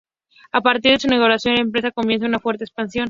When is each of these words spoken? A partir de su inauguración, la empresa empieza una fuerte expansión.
A 0.51 0.61
partir 0.61 0.93
de 0.93 0.99
su 0.99 1.05
inauguración, 1.05 1.53
la 1.57 1.61
empresa 1.61 1.91
empieza 1.95 2.25
una 2.25 2.39
fuerte 2.39 2.63
expansión. 2.63 2.99